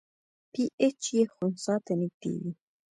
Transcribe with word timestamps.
پی 0.51 0.63
ایچ 0.81 1.01
یې 1.15 1.23
خنثی 1.33 1.75
ته 1.85 1.93
نږدې 2.01 2.31
وي. 2.41 2.51